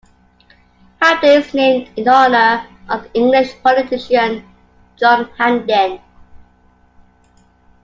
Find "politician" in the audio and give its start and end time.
3.61-4.43